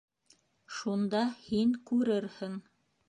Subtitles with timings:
[0.77, 2.61] Шунда һин күрерһең.